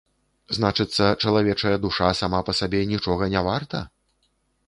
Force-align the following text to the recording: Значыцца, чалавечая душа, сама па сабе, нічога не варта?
Значыцца, 0.57 1.09
чалавечая 1.25 1.75
душа, 1.83 2.09
сама 2.21 2.39
па 2.49 2.57
сабе, 2.59 2.81
нічога 2.93 3.23
не 3.37 3.41
варта? 3.49 3.85